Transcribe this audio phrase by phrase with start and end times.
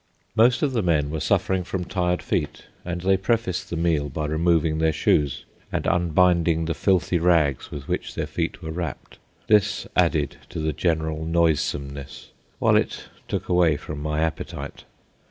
[0.35, 4.25] Most of the men were suffering from tired feet, and they prefaced the meal by
[4.25, 9.19] removing their shoes and unbinding the filthy rags with which their feet were wrapped.
[9.45, 14.85] This added to the general noisomeness, while it took away from my appetite.